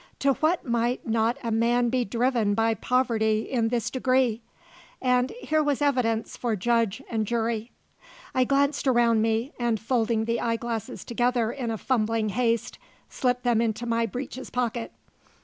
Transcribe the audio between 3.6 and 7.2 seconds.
this degree? And here was evidence for judge